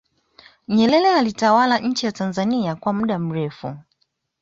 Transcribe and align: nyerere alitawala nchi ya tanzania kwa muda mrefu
nyerere 0.67 1.09
alitawala 1.11 1.79
nchi 1.79 2.05
ya 2.05 2.11
tanzania 2.11 2.75
kwa 2.75 2.93
muda 2.93 3.19
mrefu 3.19 3.77